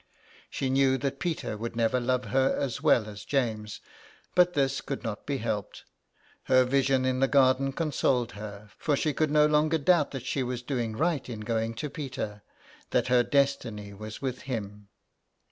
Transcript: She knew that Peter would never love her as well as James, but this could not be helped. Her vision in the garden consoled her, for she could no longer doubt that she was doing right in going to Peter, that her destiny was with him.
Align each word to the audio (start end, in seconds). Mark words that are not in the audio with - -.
She 0.49 0.71
knew 0.71 0.97
that 0.97 1.19
Peter 1.19 1.55
would 1.55 1.75
never 1.75 1.99
love 1.99 2.25
her 2.33 2.55
as 2.57 2.81
well 2.81 3.07
as 3.07 3.23
James, 3.23 3.81
but 4.33 4.53
this 4.53 4.81
could 4.81 5.03
not 5.03 5.27
be 5.27 5.37
helped. 5.37 5.83
Her 6.45 6.63
vision 6.63 7.05
in 7.05 7.19
the 7.19 7.27
garden 7.27 7.71
consoled 7.71 8.31
her, 8.31 8.71
for 8.79 8.95
she 8.95 9.13
could 9.13 9.29
no 9.29 9.45
longer 9.45 9.77
doubt 9.77 10.09
that 10.09 10.25
she 10.25 10.41
was 10.41 10.63
doing 10.63 10.95
right 10.97 11.29
in 11.29 11.41
going 11.41 11.75
to 11.75 11.87
Peter, 11.91 12.41
that 12.89 13.09
her 13.09 13.21
destiny 13.21 13.93
was 13.93 14.23
with 14.23 14.41
him. 14.49 14.89